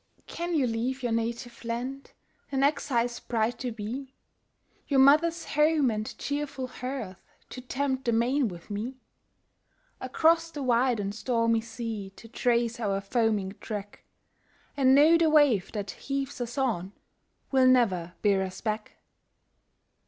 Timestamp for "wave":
15.29-15.71